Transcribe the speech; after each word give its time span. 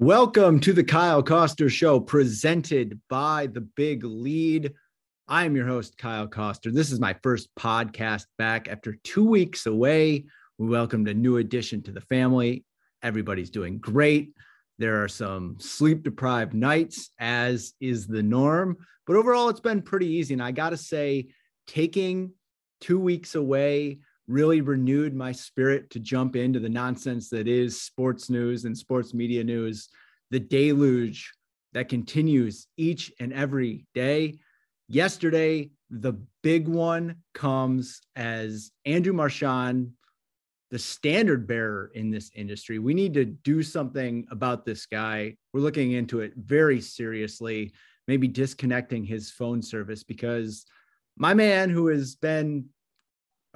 Welcome 0.00 0.60
to 0.60 0.72
the 0.72 0.84
Kyle 0.84 1.24
Koster 1.24 1.68
Show, 1.68 1.98
presented 1.98 3.00
by 3.08 3.48
The 3.48 3.62
Big 3.62 4.04
Lead. 4.04 4.72
I 5.26 5.44
am 5.44 5.56
your 5.56 5.66
host, 5.66 5.98
Kyle 5.98 6.28
Koster. 6.28 6.70
This 6.70 6.92
is 6.92 7.00
my 7.00 7.16
first 7.20 7.48
podcast 7.58 8.26
back 8.38 8.68
after 8.68 8.96
two 9.02 9.28
weeks 9.28 9.66
away. 9.66 10.26
We 10.56 10.68
welcomed 10.68 11.08
a 11.08 11.14
new 11.14 11.38
addition 11.38 11.82
to 11.82 11.90
the 11.90 12.00
family. 12.00 12.64
Everybody's 13.02 13.50
doing 13.50 13.78
great. 13.78 14.34
There 14.78 15.02
are 15.02 15.08
some 15.08 15.56
sleep 15.58 16.04
deprived 16.04 16.54
nights, 16.54 17.10
as 17.18 17.74
is 17.80 18.06
the 18.06 18.22
norm, 18.22 18.76
but 19.04 19.16
overall, 19.16 19.48
it's 19.48 19.58
been 19.58 19.82
pretty 19.82 20.06
easy. 20.06 20.32
And 20.32 20.42
I 20.44 20.52
got 20.52 20.70
to 20.70 20.76
say, 20.76 21.26
taking 21.66 22.34
two 22.80 23.00
weeks 23.00 23.34
away 23.34 23.98
really 24.28 24.60
renewed 24.60 25.14
my 25.14 25.32
spirit 25.32 25.90
to 25.90 25.98
jump 25.98 26.36
into 26.36 26.60
the 26.60 26.68
nonsense 26.68 27.30
that 27.30 27.48
is 27.48 27.80
sports 27.80 28.28
news 28.28 28.66
and 28.66 28.76
sports 28.76 29.14
media 29.14 29.42
news, 29.42 29.88
the 30.30 30.38
deluge 30.38 31.32
that 31.72 31.88
continues 31.88 32.66
each 32.76 33.10
and 33.18 33.32
every 33.32 33.86
day. 33.94 34.38
Yesterday, 34.88 35.70
the 35.90 36.12
big 36.42 36.68
one 36.68 37.16
comes 37.32 38.00
as 38.16 38.70
Andrew 38.84 39.14
Marchand, 39.14 39.92
the 40.70 40.78
standard 40.78 41.46
bearer 41.46 41.90
in 41.94 42.10
this 42.10 42.30
industry. 42.34 42.78
We 42.78 42.92
need 42.92 43.14
to 43.14 43.24
do 43.24 43.62
something 43.62 44.26
about 44.30 44.66
this 44.66 44.84
guy. 44.84 45.36
We're 45.54 45.60
looking 45.60 45.92
into 45.92 46.20
it 46.20 46.34
very 46.36 46.82
seriously, 46.82 47.72
maybe 48.06 48.28
disconnecting 48.28 49.04
his 49.04 49.30
phone 49.30 49.62
service 49.62 50.04
because 50.04 50.66
my 51.16 51.32
man, 51.32 51.70
who 51.70 51.88
has 51.88 52.14
been 52.16 52.66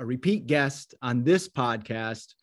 a 0.02 0.04
repeat 0.04 0.48
guest 0.48 0.96
on 1.00 1.22
this 1.22 1.48
podcast 1.48 2.34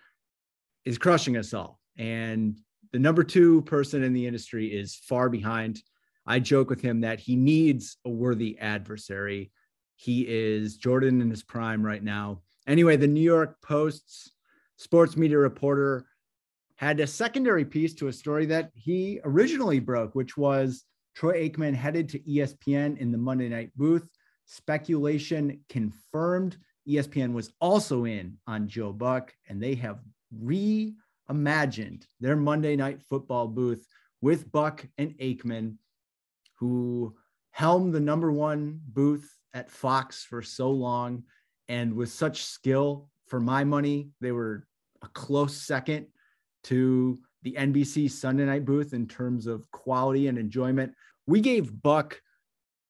is 0.86 0.98
crushing 0.98 1.36
us 1.36 1.54
all. 1.54 1.78
And 1.98 2.58
the 2.94 3.00
number 3.00 3.22
two 3.22 3.64
person 3.64 4.02
in 4.02 4.14
the 4.14 4.26
industry 4.26 4.68
is 4.68 4.96
far 4.96 5.30
behind. 5.30 5.82
I 6.26 6.40
joke 6.40 6.70
with 6.70 6.80
him 6.80 7.02
that 7.02 7.20
he 7.20 7.36
needs 7.36 7.98
a 8.06 8.10
worthy 8.10 8.58
adversary. 8.60 9.52
He 9.98 10.22
is 10.22 10.78
Jordan 10.78 11.22
in 11.22 11.30
his 11.30 11.44
prime 11.44 11.86
right 11.86 12.02
now. 12.02 12.44
Anyway, 12.66 12.96
the 12.96 13.08
New 13.08 13.20
York 13.20 13.58
Post's 13.62 14.32
sports 14.78 15.18
media 15.18 15.38
reporter 15.38 16.06
had 16.78 17.02
a 17.02 17.08
secondary 17.08 17.66
piece 17.66 17.94
to 17.96 18.08
a 18.08 18.14
story 18.14 18.46
that 18.46 18.72
he 18.74 19.20
originally 19.26 19.82
broke, 19.82 20.16
which 20.16 20.38
was 20.38 20.86
Troy 21.14 21.50
Aikman 21.50 21.76
headed 21.76 22.08
to 22.10 22.20
ESPN 22.20 22.98
in 23.00 23.12
the 23.12 23.18
Monday 23.18 23.50
night 23.50 23.72
booth. 23.76 24.10
Speculation 24.46 25.60
confirmed 25.68 26.56
ESPN 26.90 27.34
was 27.34 27.52
also 27.62 28.06
in 28.06 28.38
on 28.48 28.68
Joe 28.68 28.92
Buck, 28.92 29.34
and 29.48 29.62
they 29.62 29.76
have 29.76 30.00
reimagined 30.44 32.04
their 32.20 32.36
Monday 32.36 32.76
Night 32.76 33.02
Football 33.10 33.48
booth 33.48 33.86
with 34.22 34.52
Buck 34.52 34.86
and 34.98 35.12
Aikman, 35.20 35.76
who 36.56 37.16
helmed 37.52 37.94
the 37.94 38.00
number 38.00 38.32
one 38.32 38.80
booth 38.88 39.30
at 39.54 39.70
Fox 39.70 40.24
for 40.24 40.42
so 40.42 40.72
long, 40.72 41.24
and 41.68 41.94
with 41.94 42.10
such 42.10 42.44
skill. 42.44 43.10
For 43.28 43.40
my 43.40 43.64
money, 43.64 44.10
they 44.22 44.32
were 44.32 44.66
a 45.04 45.08
close 45.10 45.56
second 45.56 46.08
to 46.64 47.20
the 47.44 47.54
NBC 47.54 48.10
Sunday 48.10 48.46
night 48.46 48.66
booth 48.66 48.94
in 48.94 49.08
terms 49.08 49.46
of 49.46 49.70
quality 49.72 50.28
and 50.28 50.38
enjoyment. 50.38 50.94
We 51.28 51.42
gave 51.42 51.82
Buck 51.82 52.20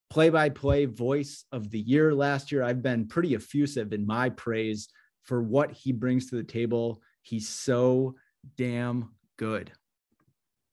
play 0.10 0.30
by 0.30 0.50
play 0.50 0.86
voice 0.86 1.46
of 1.52 1.70
the 1.70 1.80
year 1.80 2.14
last 2.14 2.52
year. 2.52 2.64
I've 2.64 2.82
been 2.82 3.08
pretty 3.08 3.36
effusive 3.36 3.94
in 3.94 4.06
my 4.06 4.30
praise 4.30 4.90
for 5.24 5.42
what 5.42 5.72
he 5.72 5.92
brings 5.92 6.30
to 6.30 6.36
the 6.36 6.44
table. 6.44 7.02
He's 7.22 7.48
so 7.48 8.16
damn 8.58 9.12
good. 9.38 9.72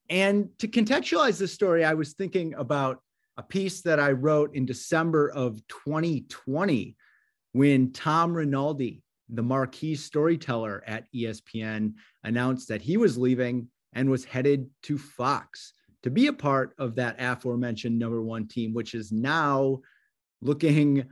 And 0.09 0.49
to 0.61 0.69
contextualize 0.69 1.39
this 1.39 1.53
story, 1.53 1.85
I 1.85 1.95
was 1.95 2.15
thinking 2.15 2.55
about 2.55 3.01
a 3.37 3.43
piece 3.43 3.83
that 3.83 4.01
I 4.01 4.13
wrote 4.13 4.55
in 4.55 4.65
December 4.65 5.29
of 5.31 5.61
2020 5.69 6.97
when 7.53 7.93
Tom 7.93 8.33
Rinaldi, 8.33 9.03
the 9.29 9.43
marquee 9.43 9.97
storyteller 9.97 10.83
at 10.87 11.05
ESPN, 11.15 11.95
announced 12.25 12.69
that 12.69 12.83
he 12.83 12.97
was 12.97 13.19
leaving 13.19 13.69
and 13.93 14.09
was 14.11 14.25
headed 14.25 14.71
to 14.85 14.97
Fox 14.97 15.73
to 16.07 16.11
be 16.11 16.29
a 16.29 16.33
part 16.33 16.73
of 16.79 16.95
that 16.95 17.17
aforementioned 17.19 17.99
number 17.99 18.23
one 18.23 18.47
team, 18.47 18.73
which 18.73 18.95
is 18.95 19.11
now 19.11 19.81
looking 20.41 21.05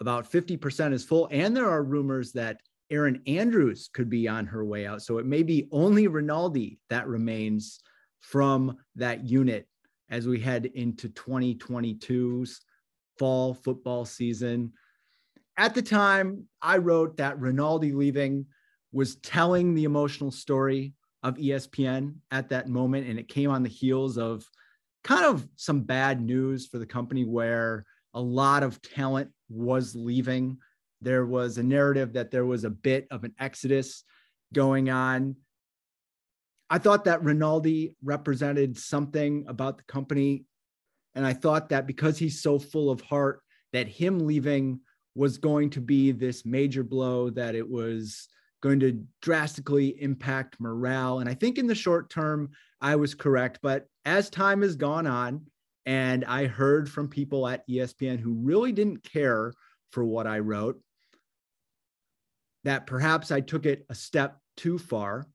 about 0.00 0.32
50% 0.32 0.94
is 0.94 1.04
full. 1.04 1.28
And 1.30 1.54
there 1.54 1.68
are 1.68 1.82
rumors 1.82 2.32
that 2.32 2.62
Erin 2.90 3.20
Andrews 3.26 3.90
could 3.92 4.08
be 4.08 4.26
on 4.28 4.46
her 4.46 4.64
way 4.64 4.86
out. 4.86 5.02
So 5.02 5.18
it 5.18 5.26
may 5.26 5.42
be 5.42 5.68
only 5.70 6.06
Rinaldi 6.06 6.78
that 6.88 7.06
remains 7.06 7.80
from 8.20 8.78
that 8.96 9.28
unit 9.28 9.68
as 10.08 10.26
we 10.26 10.40
head 10.40 10.64
into 10.64 11.10
2022's 11.10 12.62
fall 13.18 13.52
football 13.52 14.06
season. 14.06 14.72
At 15.58 15.74
the 15.74 15.82
time, 15.82 16.46
I 16.62 16.78
wrote 16.78 17.18
that 17.18 17.38
Rinaldi 17.38 17.92
leaving 17.92 18.46
was 18.90 19.16
telling 19.16 19.74
the 19.74 19.84
emotional 19.84 20.30
story 20.30 20.94
of 21.22 21.36
ESPN 21.36 22.14
at 22.30 22.48
that 22.50 22.68
moment. 22.68 23.08
And 23.08 23.18
it 23.18 23.28
came 23.28 23.50
on 23.50 23.62
the 23.62 23.68
heels 23.68 24.18
of 24.18 24.44
kind 25.04 25.24
of 25.24 25.46
some 25.56 25.82
bad 25.82 26.20
news 26.20 26.66
for 26.66 26.78
the 26.78 26.86
company 26.86 27.24
where 27.24 27.84
a 28.14 28.20
lot 28.20 28.62
of 28.62 28.80
talent 28.82 29.30
was 29.48 29.94
leaving. 29.94 30.58
There 31.00 31.24
was 31.24 31.58
a 31.58 31.62
narrative 31.62 32.14
that 32.14 32.30
there 32.30 32.46
was 32.46 32.64
a 32.64 32.70
bit 32.70 33.06
of 33.10 33.24
an 33.24 33.34
exodus 33.38 34.04
going 34.52 34.90
on. 34.90 35.36
I 36.68 36.78
thought 36.78 37.04
that 37.04 37.22
Rinaldi 37.22 37.96
represented 38.02 38.78
something 38.78 39.44
about 39.48 39.78
the 39.78 39.84
company. 39.84 40.44
And 41.14 41.26
I 41.26 41.32
thought 41.32 41.70
that 41.70 41.86
because 41.86 42.18
he's 42.18 42.42
so 42.42 42.58
full 42.58 42.90
of 42.90 43.00
heart, 43.00 43.40
that 43.72 43.88
him 43.88 44.20
leaving 44.20 44.80
was 45.14 45.38
going 45.38 45.70
to 45.70 45.80
be 45.80 46.12
this 46.12 46.46
major 46.46 46.84
blow, 46.84 47.30
that 47.30 47.54
it 47.54 47.68
was 47.68 48.28
going 48.60 48.80
to 48.80 49.02
drastically 49.22 50.00
impact 50.02 50.60
morale. 50.60 51.20
And 51.20 51.28
I 51.28 51.34
think 51.34 51.58
in 51.58 51.66
the 51.66 51.74
short 51.74 52.10
term, 52.10 52.50
I 52.80 52.96
was 52.96 53.14
correct. 53.14 53.60
But 53.62 53.86
as 54.04 54.30
time 54.30 54.62
has 54.62 54.76
gone 54.76 55.06
on, 55.06 55.46
And 55.86 56.24
I 56.24 56.46
heard 56.46 56.88
from 56.88 57.08
people 57.08 57.48
at 57.48 57.66
ESPN 57.68 58.20
who 58.20 58.34
really 58.34 58.72
didn't 58.72 59.02
care 59.02 59.52
for 59.90 60.04
what 60.04 60.26
I 60.26 60.38
wrote, 60.38 60.80
that 62.64 62.86
perhaps 62.86 63.30
I 63.30 63.40
took 63.40 63.66
it 63.66 63.86
a 63.88 63.94
step 63.94 64.38
too 64.56 64.78
far. 64.78 65.26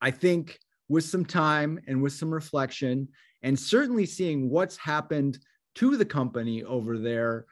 I 0.00 0.10
think 0.10 0.58
with 0.88 1.04
some 1.04 1.24
time 1.24 1.78
and 1.86 2.02
with 2.02 2.14
some 2.14 2.32
reflection, 2.32 3.08
and 3.42 3.58
certainly 3.58 4.06
seeing 4.06 4.48
what's 4.50 4.76
happened 4.76 5.38
to 5.76 5.96
the 5.96 6.04
company 6.04 6.64
over 6.64 6.98
there 6.98 7.46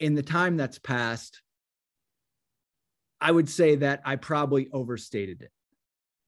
in 0.00 0.14
the 0.14 0.22
time 0.22 0.56
that's 0.56 0.78
passed, 0.78 1.42
I 3.22 3.30
would 3.30 3.48
say 3.48 3.76
that 3.76 4.02
I 4.04 4.16
probably 4.16 4.68
overstated 4.72 5.42
it. 5.42 5.52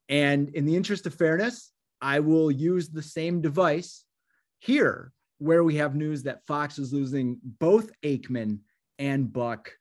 And 0.08 0.50
in 0.50 0.64
the 0.64 0.76
interest 0.76 1.06
of 1.06 1.14
fairness, 1.14 1.72
I 2.00 2.20
will 2.20 2.52
use 2.52 2.88
the 2.88 3.02
same 3.02 3.40
device 3.40 4.04
here 4.60 5.12
where 5.38 5.64
we 5.64 5.74
have 5.76 5.96
news 5.96 6.22
that 6.22 6.46
Fox 6.46 6.78
is 6.78 6.92
losing 6.92 7.38
both 7.58 7.90
Aikman 8.04 8.60
and 9.00 9.32
Buck 9.32 9.72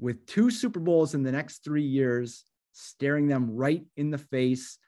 with 0.00 0.24
two 0.24 0.50
Super 0.50 0.80
Bowls 0.80 1.14
in 1.14 1.22
the 1.22 1.30
next 1.30 1.62
three 1.62 1.84
years, 1.84 2.44
staring 2.72 3.28
them 3.28 3.54
right 3.54 3.84
in 3.98 4.10
the 4.10 4.16
face. 4.16 4.78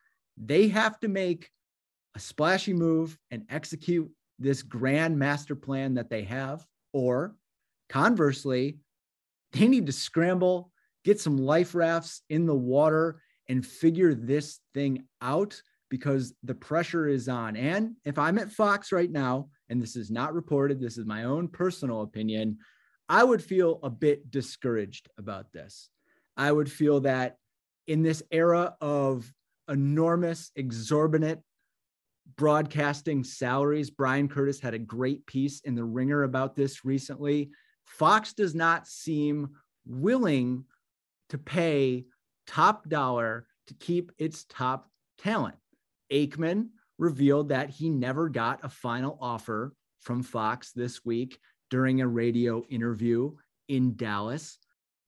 They 0.43 0.69
have 0.69 0.99
to 1.01 1.09
make 1.09 1.51
a 2.17 2.19
splashy 2.19 2.73
move 2.73 3.19
and 3.31 3.45
execute 3.51 4.11
this 4.39 4.63
grand 4.63 5.19
master 5.19 5.55
plan 5.55 5.95
that 5.95 6.09
they 6.09 6.23
have. 6.23 6.65
Or 6.95 7.35
conversely, 7.91 8.79
they 9.53 9.69
need 9.69 9.85
to 9.87 9.93
scramble, 9.93 10.72
get 11.05 11.21
some 11.21 11.37
life 11.37 11.75
rafts 11.75 12.23
in 12.29 12.47
the 12.47 12.55
water, 12.55 13.21
and 13.49 13.67
figure 13.67 14.15
this 14.15 14.61
thing 14.73 15.05
out 15.21 15.61
because 15.91 16.33
the 16.43 16.55
pressure 16.55 17.07
is 17.07 17.29
on. 17.29 17.57
And 17.57 17.97
if 18.05 18.19
I'm 18.19 18.39
at 18.39 18.53
Fox 18.53 18.93
right 18.93 19.11
now, 19.11 19.49
and 19.69 19.83
this 19.83 19.97
is 19.97 20.11
not 20.11 20.33
reported, 20.33 20.81
this 20.81 20.97
is 20.97 21.05
my 21.05 21.25
own 21.25 21.49
personal 21.49 22.03
opinion, 22.03 22.59
I 23.09 23.25
would 23.25 23.43
feel 23.43 23.79
a 23.83 23.91
bit 23.91 24.31
discouraged 24.31 25.09
about 25.19 25.53
this. 25.53 25.91
I 26.37 26.51
would 26.51 26.71
feel 26.71 27.01
that 27.01 27.37
in 27.87 28.03
this 28.03 28.23
era 28.31 28.75
of 28.81 29.31
enormous, 29.69 30.51
exorbitant 30.57 31.41
broadcasting 32.37 33.25
salaries, 33.25 33.91
Bryan 33.91 34.29
Curtis 34.29 34.61
had 34.61 34.73
a 34.73 34.79
great 34.79 35.27
piece 35.27 35.61
in 35.61 35.75
The 35.75 35.85
Ringer 35.85 36.23
about 36.23 36.57
this 36.57 36.85
recently. 36.85 37.51
Fox 37.85 38.33
does 38.33 38.55
not 38.55 38.87
seem 38.87 39.51
willing 39.85 40.65
to 41.33 41.39
pay 41.39 42.05
top 42.47 42.87
dollar 42.91 43.47
to 43.67 43.73
keep 43.75 44.13
its 44.19 44.45
top 44.51 44.91
talent. 45.17 45.57
Aikman 46.13 46.69
revealed 46.99 47.49
that 47.49 47.71
he 47.71 47.89
never 47.89 48.29
got 48.29 48.63
a 48.63 48.69
final 48.69 49.17
offer 49.19 49.73
from 50.01 50.23
Fox 50.23 50.73
this 50.73 51.07
week 51.07 51.39
during 51.71 52.03
a 52.03 52.07
radio 52.07 52.63
interview 52.69 53.33
in 53.69 53.97
Dallas. 53.97 54.59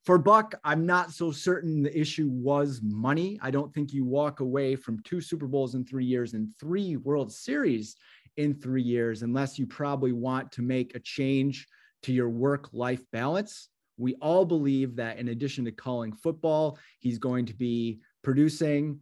For 0.06 0.16
Buck, 0.16 0.54
I'm 0.64 0.86
not 0.86 1.10
so 1.10 1.30
certain 1.30 1.82
the 1.82 1.98
issue 1.98 2.30
was 2.30 2.80
money. 2.82 3.38
I 3.42 3.50
don't 3.50 3.74
think 3.74 3.92
you 3.92 4.06
walk 4.06 4.40
away 4.40 4.76
from 4.76 5.02
two 5.02 5.20
Super 5.20 5.46
Bowls 5.46 5.74
in 5.74 5.84
three 5.84 6.06
years 6.06 6.32
and 6.32 6.48
three 6.58 6.96
World 6.96 7.30
Series 7.30 7.96
in 8.38 8.54
three 8.54 8.82
years 8.82 9.22
unless 9.22 9.58
you 9.58 9.66
probably 9.66 10.12
want 10.12 10.52
to 10.52 10.62
make 10.62 10.94
a 10.94 11.00
change 11.00 11.66
to 12.04 12.14
your 12.14 12.30
work 12.30 12.70
life 12.72 13.02
balance. 13.12 13.68
We 13.96 14.14
all 14.16 14.44
believe 14.44 14.96
that 14.96 15.18
in 15.18 15.28
addition 15.28 15.64
to 15.66 15.72
calling 15.72 16.12
football, 16.12 16.78
he's 16.98 17.18
going 17.18 17.46
to 17.46 17.54
be 17.54 18.00
producing, 18.22 19.00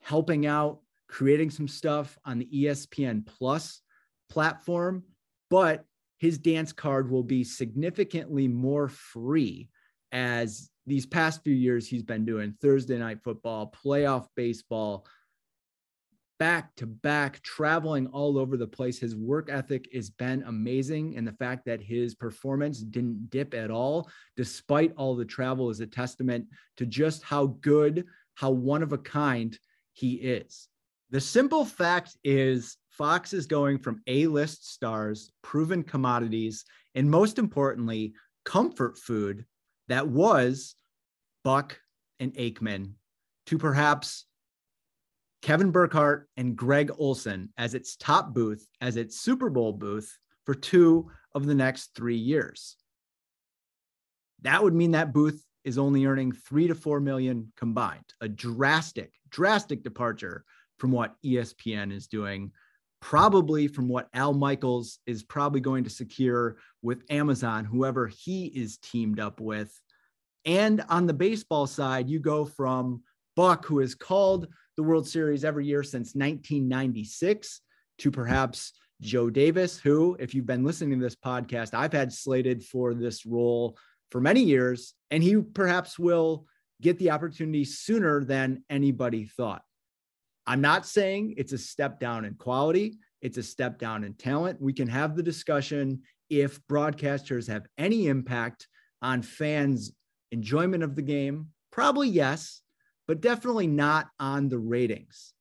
helping 0.00 0.46
out, 0.46 0.80
creating 1.08 1.50
some 1.50 1.68
stuff 1.68 2.18
on 2.24 2.38
the 2.38 2.48
ESPN 2.52 3.26
Plus 3.26 3.80
platform. 4.28 5.04
But 5.48 5.84
his 6.18 6.38
dance 6.38 6.72
card 6.72 7.10
will 7.10 7.22
be 7.22 7.44
significantly 7.44 8.48
more 8.48 8.88
free 8.88 9.68
as 10.12 10.70
these 10.86 11.06
past 11.06 11.42
few 11.42 11.54
years 11.54 11.88
he's 11.88 12.02
been 12.02 12.24
doing 12.24 12.54
Thursday 12.60 12.98
night 12.98 13.22
football, 13.22 13.72
playoff 13.84 14.26
baseball, 14.36 15.06
back 16.38 16.74
to 16.76 16.86
back, 16.86 17.42
traveling 17.42 18.06
all 18.08 18.38
over 18.38 18.56
the 18.56 18.66
place. 18.66 18.98
His 18.98 19.16
work 19.16 19.48
ethic 19.50 19.88
has 19.94 20.10
been 20.10 20.42
amazing. 20.46 21.16
And 21.16 21.26
the 21.26 21.32
fact 21.32 21.64
that 21.66 21.80
his 21.80 22.14
performance 22.14 22.80
didn't 22.80 23.30
dip 23.30 23.54
at 23.54 23.70
all, 23.70 24.08
despite 24.36 24.92
all 24.96 25.16
the 25.16 25.24
travel, 25.24 25.70
is 25.70 25.80
a 25.80 25.86
testament 25.86 26.46
to 26.76 26.86
just 26.86 27.22
how 27.22 27.46
good, 27.60 28.04
how 28.34 28.50
one 28.50 28.82
of 28.82 28.92
a 28.92 28.98
kind 28.98 29.58
he 29.92 30.14
is. 30.14 30.68
The 31.10 31.20
simple 31.20 31.64
fact 31.64 32.16
is 32.24 32.76
Fox 32.90 33.32
is 33.32 33.46
going 33.46 33.78
from 33.78 34.02
A 34.06 34.26
list 34.26 34.72
stars, 34.72 35.30
proven 35.42 35.82
commodities, 35.82 36.64
and 36.94 37.10
most 37.10 37.38
importantly, 37.38 38.14
comfort 38.44 38.98
food 38.98 39.44
that 39.88 40.08
was 40.08 40.74
Buck 41.44 41.78
and 42.18 42.34
Aikman 42.34 42.92
to 43.46 43.58
perhaps 43.58 44.24
Kevin 45.42 45.70
Burkhardt 45.70 46.28
and 46.36 46.56
Greg 46.56 46.90
Olsen 46.98 47.50
as 47.56 47.74
its 47.74 47.96
top 47.96 48.34
booth, 48.34 48.66
as 48.80 48.96
its 48.96 49.20
Super 49.20 49.50
Bowl 49.50 49.72
booth 49.72 50.18
for 50.44 50.54
two 50.54 51.10
of 51.34 51.46
the 51.46 51.54
next 51.54 51.94
three 51.94 52.16
years. 52.16 52.76
That 54.42 54.62
would 54.62 54.74
mean 54.74 54.92
that 54.92 55.12
booth 55.12 55.42
is 55.64 55.78
only 55.78 56.06
earning 56.06 56.32
three 56.32 56.68
to 56.68 56.74
four 56.74 57.00
million 57.00 57.52
combined, 57.56 58.14
a 58.20 58.28
drastic, 58.28 59.12
drastic 59.28 59.82
departure 59.82 60.44
from 60.78 60.92
what 60.92 61.16
ESPN 61.24 61.92
is 61.92 62.06
doing 62.06 62.52
probably 63.00 63.68
from 63.68 63.88
what 63.88 64.08
Al 64.14 64.32
Michaels 64.32 64.98
is 65.06 65.22
probably 65.22 65.60
going 65.60 65.84
to 65.84 65.90
secure 65.90 66.56
with 66.82 67.04
Amazon, 67.10 67.64
whoever 67.64 68.08
he 68.08 68.46
is 68.46 68.78
teamed 68.78 69.20
up 69.20 69.40
with. 69.40 69.72
And 70.44 70.82
on 70.88 71.06
the 71.06 71.12
baseball 71.12 71.66
side, 71.66 72.08
you 72.08 72.18
go 72.18 72.44
from 72.44 73.02
Buck, 73.34 73.66
who 73.66 73.80
is 73.80 73.94
called 73.94 74.48
the 74.76 74.82
World 74.82 75.08
Series 75.08 75.44
every 75.44 75.66
year 75.66 75.82
since 75.82 76.14
1996, 76.14 77.60
to 77.98 78.10
perhaps 78.10 78.72
Joe 79.00 79.30
Davis, 79.30 79.78
who, 79.78 80.16
if 80.18 80.34
you've 80.34 80.46
been 80.46 80.64
listening 80.64 80.98
to 80.98 81.04
this 81.04 81.16
podcast, 81.16 81.74
I've 81.74 81.92
had 81.92 82.12
slated 82.12 82.64
for 82.64 82.94
this 82.94 83.26
role 83.26 83.76
for 84.10 84.20
many 84.20 84.42
years, 84.42 84.94
and 85.10 85.22
he 85.22 85.36
perhaps 85.36 85.98
will 85.98 86.46
get 86.80 86.98
the 86.98 87.10
opportunity 87.10 87.64
sooner 87.64 88.24
than 88.24 88.62
anybody 88.70 89.24
thought. 89.24 89.62
I'm 90.46 90.60
not 90.60 90.86
saying 90.86 91.34
it's 91.36 91.52
a 91.52 91.58
step 91.58 91.98
down 91.98 92.24
in 92.24 92.34
quality, 92.34 92.98
it's 93.20 93.38
a 93.38 93.42
step 93.42 93.78
down 93.78 94.04
in 94.04 94.14
talent. 94.14 94.60
We 94.60 94.72
can 94.72 94.88
have 94.88 95.16
the 95.16 95.22
discussion 95.22 96.02
if 96.30 96.60
broadcasters 96.66 97.48
have 97.48 97.66
any 97.78 98.06
impact 98.06 98.68
on 99.02 99.22
fans' 99.22 99.92
enjoyment 100.30 100.82
of 100.82 100.94
the 100.94 101.02
game. 101.02 101.48
Probably 101.72 102.08
yes, 102.08 102.62
but 103.06 103.20
definitely 103.20 103.66
not 103.66 104.08
on 104.18 104.48
the 104.48 104.58
ratings. 104.58 105.32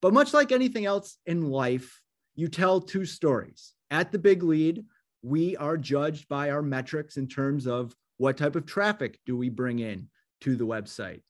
But 0.00 0.14
much 0.14 0.32
like 0.32 0.52
anything 0.52 0.86
else 0.86 1.18
in 1.26 1.50
life, 1.50 2.00
you 2.36 2.48
tell 2.48 2.80
two 2.80 3.04
stories. 3.04 3.74
At 3.90 4.12
the 4.12 4.18
big 4.18 4.42
lead, 4.42 4.84
we 5.22 5.56
are 5.56 5.76
judged 5.76 6.28
by 6.28 6.50
our 6.50 6.62
metrics 6.62 7.16
in 7.16 7.26
terms 7.26 7.66
of 7.66 7.94
what 8.16 8.36
type 8.36 8.56
of 8.56 8.66
traffic 8.66 9.18
do 9.26 9.36
we 9.36 9.48
bring 9.48 9.80
in 9.80 10.08
to 10.42 10.56
the 10.56 10.66
website. 10.66 11.22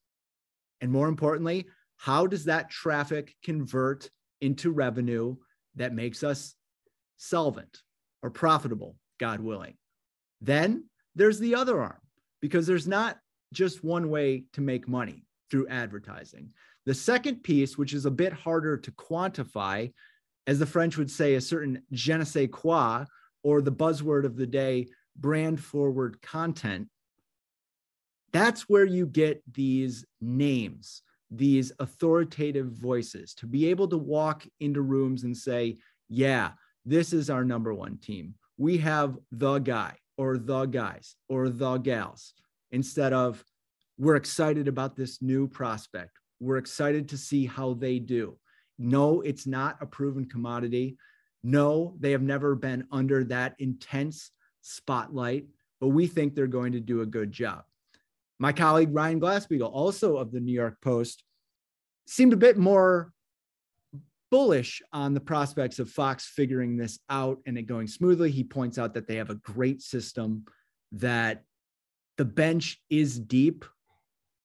And 0.81 0.93
more 0.93 1.09
importantly, 1.09 1.67
how 1.97 2.27
does 2.27 2.45
that 2.45 2.71
traffic 2.71 3.35
convert 3.43 4.11
into 4.41 4.71
revenue 4.71 5.37
that 5.77 5.95
makes 5.95 6.23
us 6.23 6.55
solvent 7.17 7.83
or 8.23 8.31
profitable, 8.31 8.97
God 9.19 9.41
willing? 9.41 9.75
Then 10.41 10.85
there's 11.15 11.39
the 11.39 11.55
other 11.55 11.81
arm 11.81 11.99
because 12.41 12.67
there's 12.67 12.87
not 12.87 13.19
just 13.53 13.85
one 13.85 14.11
way 14.11 14.45
to 14.53 14.61
make 14.61 14.89
money 14.89 15.25
through 15.51 15.69
advertising. 15.69 16.51
The 16.87 16.95
second 16.95 17.43
piece, 17.43 17.77
which 17.77 17.93
is 17.93 18.07
a 18.07 18.11
bit 18.11 18.33
harder 18.33 18.77
to 18.77 18.93
quantify, 18.93 19.93
as 20.47 20.59
the 20.59 20.67
French 20.67 20.97
would 20.97 21.11
say, 21.11 21.35
a 21.35 21.41
certain 21.41 21.83
je 21.93 22.17
ne 22.17 22.25
sais 22.25 22.49
quoi, 22.51 23.05
or 23.43 23.61
the 23.61 23.73
buzzword 23.73 24.25
of 24.25 24.37
the 24.37 24.47
day, 24.47 24.89
brand 25.17 25.61
forward 25.61 26.21
content, 26.23 26.89
that's 28.33 28.69
where 28.69 28.85
you 28.85 29.07
get 29.07 29.43
these 29.53 30.05
names, 30.21 31.03
these 31.31 31.73
authoritative 31.79 32.69
voices 32.73 33.35
to 33.35 33.47
be 33.47 33.69
able 33.69 33.89
to 33.89 33.99
walk 33.99 34.47
into 34.61 34.83
rooms 34.83 35.25
and 35.25 35.37
say, 35.37 35.79
yeah, 36.09 36.53
this 36.85 37.13
is 37.13 37.31
our 37.31 37.45
number 37.45 37.75
one 37.75 37.99
team. 37.99 38.35
We 38.57 38.79
have 38.79 39.19
the 39.33 39.59
guy 39.59 39.97
or 40.17 40.39
the 40.39 40.67
guys 40.67 41.17
or 41.29 41.49
the 41.49 41.79
gals 41.79 42.35
instead 42.71 43.13
of 43.13 43.45
we're 43.99 44.17
excited 44.17 44.69
about 44.69 44.97
this 44.97 45.21
new 45.21 45.49
prospect. 45.49 46.13
We're 46.41 46.59
excited 46.59 47.09
to 47.09 47.19
see 47.19 47.47
how 47.47 47.75
they 47.75 47.99
do. 47.99 48.39
No, 48.79 49.23
it's 49.23 49.47
not 49.47 49.77
a 49.81 49.87
proven 49.87 50.27
commodity. 50.27 50.97
No, 51.43 51.97
they 51.99 52.13
have 52.13 52.23
never 52.23 52.55
been 52.55 52.87
under 52.93 53.25
that 53.25 53.57
intense 53.59 54.31
spotlight, 54.61 55.47
but 55.81 55.89
we 55.89 56.07
think 56.07 56.35
they're 56.35 56.47
going 56.47 56.73
to 56.73 56.81
do 56.81 57.01
a 57.01 57.07
good 57.07 57.33
job. 57.33 57.65
My 58.39 58.53
colleague 58.53 58.95
Ryan 58.95 59.21
Glasspiegel, 59.21 59.71
also 59.73 60.17
of 60.17 60.31
the 60.31 60.41
New 60.41 60.53
York 60.53 60.81
Post, 60.81 61.25
seemed 62.07 62.33
a 62.33 62.37
bit 62.37 62.57
more 62.57 63.13
bullish 64.31 64.83
on 64.93 65.15
the 65.15 65.21
prospects 65.21 65.79
of 65.79 65.91
Fox 65.91 66.27
figuring 66.27 66.77
this 66.77 66.99
out 67.11 67.39
and 67.47 67.59
it 67.59 67.63
going 67.63 67.89
smoothly. 67.89 68.31
He 68.31 68.45
points 68.45 68.79
out 68.79 68.95
that 68.95 69.09
they 69.09 69.17
have 69.17 69.31
a 69.31 69.37
great 69.37 69.83
system, 69.83 70.45
that 70.93 71.43
the 72.19 72.25
bench 72.25 72.83
is 72.91 73.19
deep. 73.19 73.65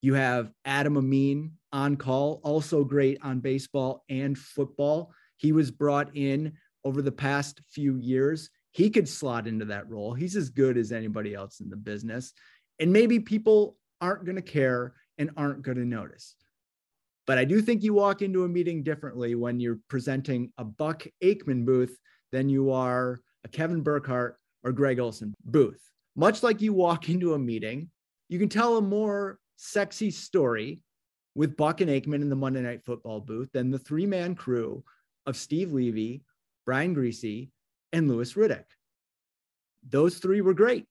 You 0.02 0.14
have 0.14 0.52
Adam 0.64 0.96
Amin 0.96 1.54
on 1.74 1.98
call, 1.98 2.40
also 2.44 2.84
great 2.84 3.18
on 3.24 3.40
baseball 3.40 4.06
and 4.10 4.38
football. 4.38 5.12
He 5.38 5.52
was 5.52 5.72
brought 5.72 6.16
in 6.16 6.54
over 6.86 7.02
the 7.02 7.12
past 7.12 7.62
few 7.72 7.98
years. 7.98 8.50
He 8.72 8.90
could 8.90 9.10
slot 9.10 9.48
into 9.48 9.66
that 9.66 9.90
role. 9.90 10.14
He's 10.14 10.36
as 10.36 10.50
good 10.50 10.78
as 10.78 10.92
anybody 10.92 11.34
else 11.34 11.60
in 11.60 11.70
the 11.70 11.76
business. 11.76 12.34
And 12.80 12.94
maybe 12.94 13.20
people 13.20 13.76
aren't 14.02 14.26
going 14.26 14.36
to 14.36 14.42
care 14.42 14.94
and 15.18 15.32
aren't 15.36 15.64
going 15.64 15.78
to 15.78 15.86
notice. 15.86 16.36
But 17.26 17.38
I 17.38 17.46
do 17.46 17.62
think 17.62 17.84
you 17.84 17.94
walk 17.94 18.22
into 18.22 18.44
a 18.44 18.50
meeting 18.50 18.84
differently 18.84 19.34
when 19.36 19.60
you're 19.60 19.80
presenting 19.90 20.52
a 20.58 20.66
Buck 20.66 21.06
Aikman 21.24 21.66
booth 21.66 21.98
than 22.32 22.50
you 22.50 22.72
are 22.72 23.22
a 23.46 23.48
Kevin 23.48 23.82
Burkhardt 23.82 24.38
or 24.64 24.72
Greg 24.74 25.00
Olsen 25.00 25.34
booth. 25.46 25.80
Much 26.16 26.44
like 26.44 26.62
you 26.62 26.74
walk 26.74 27.10
into 27.10 27.34
a 27.34 27.40
meeting, 27.40 27.90
you 28.30 28.40
can 28.40 28.50
tell 28.50 28.78
a 28.78 28.82
more 28.82 29.40
sexy 29.58 30.12
story 30.12 30.82
with 31.36 31.58
Buck 31.58 31.82
and 31.82 31.90
Aikman 31.90 32.22
in 32.22 32.30
the 32.30 32.36
Monday 32.36 32.62
Night 32.62 32.84
Football 32.86 33.20
booth 33.20 33.52
than 33.52 33.72
the 33.72 33.80
three 33.80 34.06
man 34.06 34.36
crew 34.36 34.84
of 35.26 35.36
Steve 35.36 35.72
Levy, 35.72 36.24
Brian 36.66 36.96
Griese, 36.96 37.50
and 37.92 38.08
Louis 38.08 38.34
Riddick. 38.34 38.66
Those 39.90 40.18
three 40.18 40.42
were 40.42 40.54
great. 40.54 40.86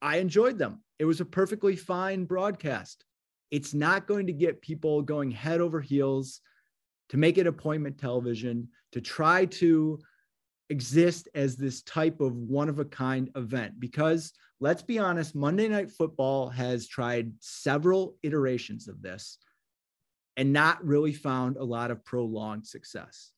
I 0.00 0.18
enjoyed 0.18 0.58
them. 0.58 0.82
It 0.98 1.04
was 1.04 1.20
a 1.20 1.24
perfectly 1.24 1.76
fine 1.76 2.24
broadcast. 2.24 3.04
It's 3.50 3.74
not 3.74 4.06
going 4.06 4.26
to 4.26 4.32
get 4.32 4.62
people 4.62 5.02
going 5.02 5.30
head 5.30 5.60
over 5.60 5.80
heels 5.80 6.40
to 7.10 7.16
make 7.16 7.38
it 7.38 7.46
appointment 7.46 7.98
television, 7.98 8.68
to 8.92 9.00
try 9.00 9.44
to 9.46 9.98
exist 10.70 11.28
as 11.34 11.56
this 11.56 11.82
type 11.82 12.20
of 12.20 12.34
one 12.34 12.68
of 12.68 12.78
a 12.78 12.84
kind 12.84 13.30
event. 13.36 13.78
Because 13.78 14.32
let's 14.60 14.82
be 14.82 14.98
honest, 14.98 15.34
Monday 15.34 15.68
Night 15.68 15.90
Football 15.90 16.48
has 16.48 16.88
tried 16.88 17.32
several 17.40 18.16
iterations 18.22 18.88
of 18.88 19.02
this 19.02 19.38
and 20.36 20.52
not 20.52 20.84
really 20.84 21.12
found 21.12 21.56
a 21.56 21.64
lot 21.64 21.90
of 21.90 22.04
prolonged 22.04 22.66
success. 22.66 23.32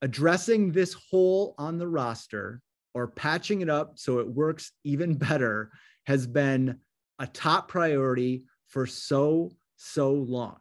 Addressing 0.00 0.72
this 0.72 0.96
hole 1.10 1.54
on 1.58 1.78
the 1.78 1.88
roster 1.88 2.60
or 2.94 3.08
patching 3.08 3.60
it 3.60 3.68
up 3.68 3.98
so 3.98 4.18
it 4.18 4.28
works 4.28 4.72
even 4.84 5.14
better 5.18 5.70
has 6.06 6.26
been 6.26 6.78
a 7.18 7.26
top 7.26 7.68
priority 7.68 8.44
for 8.68 8.86
so, 8.86 9.50
so 9.76 10.12
long. 10.12 10.56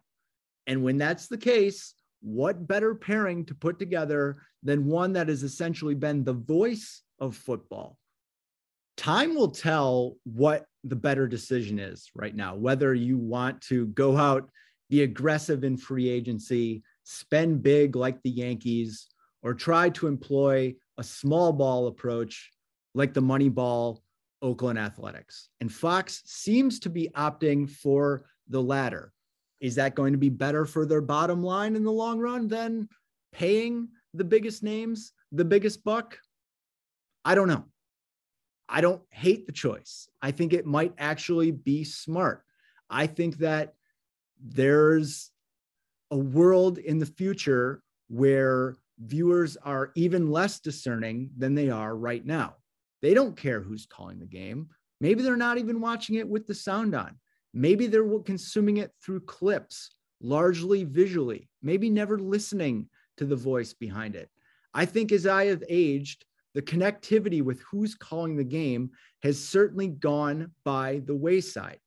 And 0.68 0.84
when 0.84 0.98
that's 0.98 1.28
the 1.28 1.38
case, 1.38 1.94
what 2.22 2.68
better 2.68 2.96
pairing 2.96 3.46
to 3.46 3.56
put 3.56 3.80
together 3.80 4.38
than 4.64 4.86
one 4.86 5.14
that 5.14 5.28
has 5.28 5.44
essentially 5.44 5.96
been 5.96 6.24
the 6.24 6.34
voice 6.34 7.02
of 7.20 7.36
football? 7.36 7.98
Time 8.98 9.36
will 9.36 9.50
tell 9.50 10.18
what 10.24 10.66
the 10.84 10.96
better 10.96 11.28
decision 11.28 11.80
is 11.80 12.10
right 12.16 12.36
now, 12.36 12.56
whether 12.56 12.94
you 12.94 13.18
want 13.18 13.62
to 13.62 13.88
go 13.88 14.18
out, 14.18 14.50
be 14.90 15.04
aggressive 15.04 15.64
in 15.64 15.78
free 15.78 16.10
agency, 16.10 16.84
spend 17.04 17.64
big 17.64 17.96
like 17.96 18.22
the 18.22 18.30
Yankees, 18.30 19.08
or 19.42 19.54
try 19.54 19.90
to 19.90 20.08
employ 20.08 20.76
a 20.98 21.04
small 21.04 21.52
ball 21.52 21.88
approach 21.88 22.52
like 22.94 23.14
the 23.14 23.22
money 23.22 23.50
ball 23.50 24.04
Oakland 24.42 24.80
Athletics. 24.80 25.50
And 25.60 25.72
Fox 25.72 26.22
seems 26.26 26.80
to 26.82 26.90
be 26.90 27.10
opting 27.16 27.70
for 27.70 28.26
the 28.48 28.62
latter. 28.62 29.14
Is 29.62 29.76
that 29.76 29.96
going 29.96 30.12
to 30.12 30.18
be 30.18 30.30
better 30.30 30.66
for 30.66 30.86
their 30.86 31.02
bottom 31.02 31.44
line 31.44 31.76
in 31.76 31.84
the 31.84 31.92
long 31.92 32.20
run 32.20 32.48
than 32.48 32.90
paying 33.32 33.88
the 34.14 34.24
biggest 34.24 34.64
names, 34.64 35.14
the 35.32 35.46
biggest 35.46 35.84
buck? 35.84 36.18
I 37.24 37.36
don't 37.36 37.48
know. 37.48 37.66
I 38.68 38.82
don't 38.82 39.02
hate 39.10 39.46
the 39.46 39.54
choice. 39.54 40.10
I 40.22 40.32
think 40.32 40.52
it 40.52 40.66
might 40.66 40.94
actually 40.98 41.52
be 41.52 41.84
smart. 41.84 42.44
I 42.90 43.06
think 43.06 43.38
that 43.38 43.76
there's 44.44 45.30
a 46.10 46.18
world 46.18 46.80
in 46.80 46.98
the 46.98 47.06
future 47.06 47.84
where 48.08 48.76
viewers 49.00 49.58
are 49.58 49.92
even 49.96 50.32
less 50.32 50.60
discerning 50.60 51.30
than 51.38 51.54
they 51.54 51.70
are 51.70 51.96
right 51.96 52.26
now. 52.26 52.56
They 53.02 53.14
don't 53.14 53.38
care 53.38 53.62
who's 53.62 53.86
calling 53.86 54.20
the 54.20 54.26
game. 54.26 54.70
Maybe 55.00 55.22
they're 55.22 55.38
not 55.38 55.58
even 55.58 55.82
watching 55.82 56.16
it 56.16 56.28
with 56.28 56.48
the 56.48 56.54
sound 56.56 56.96
on. 56.96 57.18
Maybe 57.54 57.88
they're 57.88 58.20
consuming 58.20 58.78
it 58.78 58.92
through 59.04 59.22
clips, 59.22 59.92
largely 60.22 60.84
visually, 60.84 61.50
maybe 61.62 61.90
never 61.90 62.18
listening 62.18 62.88
to 63.18 63.26
the 63.26 63.36
voice 63.36 63.74
behind 63.74 64.16
it. 64.16 64.30
I 64.74 64.86
think 64.86 65.12
as 65.12 65.28
I 65.28 65.46
have 65.46 65.64
aged, 65.70 66.26
the 66.54 66.62
connectivity 66.62 67.42
with 67.42 67.62
who's 67.62 67.96
calling 67.96 68.36
the 68.36 68.44
game 68.44 68.92
has 69.24 69.42
certainly 69.42 69.88
gone 69.88 70.52
by 70.64 71.02
the 71.06 71.16
wayside. 71.16 71.80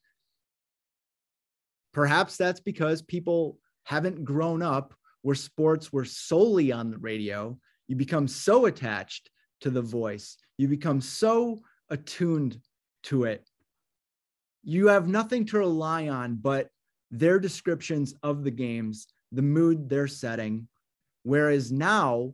Perhaps 1.93 2.37
that's 2.37 2.61
because 2.61 3.03
people 3.03 3.59
haven't 3.85 4.25
grown 4.25 4.63
up 4.63 4.95
where 5.23 5.35
sports 5.35 5.93
were 5.93 6.05
solely 6.05 6.73
on 6.73 6.91
the 6.91 6.99
radio. 6.99 7.57
You 7.89 7.97
become 7.97 8.27
so 8.27 8.67
attached 8.67 9.31
to 9.61 9.71
the 9.71 9.83
voice 9.83 10.37
you 10.57 10.69
become 10.69 11.01
so 11.01 11.63
attuned 11.91 12.59
to 13.05 13.25
it. 13.25 13.49
You 14.65 14.89
have 14.89 15.09
nothing 15.09 15.45
to 15.47 15.59
rely 15.59 16.09
on 16.09 16.37
but 16.37 16.71
their 17.11 17.39
descriptions 17.39 18.15
of 18.23 18.45
the 18.45 18.51
games, 18.51 19.07
the 19.31 19.43
mood 19.43 19.89
they're 19.89 20.09
setting. 20.09 20.69
Whereas 21.23 21.71
now, 21.71 22.33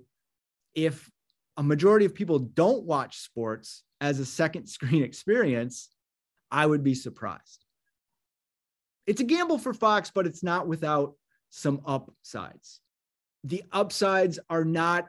if 0.74 1.10
a 1.56 1.62
majority 1.62 2.06
of 2.06 2.14
people 2.14 2.38
don't 2.38 2.84
watch 2.84 3.18
sports 3.18 3.82
as 4.00 4.18
a 4.18 4.24
second 4.24 4.66
screen 4.68 5.02
experience, 5.02 5.90
I 6.50 6.66
would 6.66 6.82
be 6.82 6.94
surprised. 6.94 7.64
It's 9.06 9.20
a 9.20 9.24
gamble 9.24 9.58
for 9.58 9.74
Fox, 9.74 10.10
but 10.14 10.26
it's 10.26 10.42
not 10.42 10.68
without 10.68 11.14
some 11.50 11.80
upsides. 11.84 12.80
The 13.44 13.64
upsides 13.72 14.38
are 14.48 14.64
not 14.64 15.06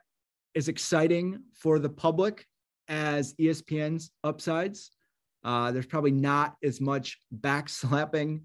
as 0.55 0.67
exciting 0.67 1.43
for 1.53 1.79
the 1.79 1.89
public 1.89 2.47
as 2.87 3.33
ESPN's 3.35 4.11
upsides. 4.23 4.91
Uh, 5.43 5.71
there's 5.71 5.85
probably 5.85 6.11
not 6.11 6.55
as 6.63 6.79
much 6.79 7.17
backslapping 7.39 8.41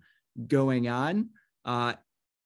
going 0.47 0.89
on. 0.89 1.31
Uh, 1.65 1.95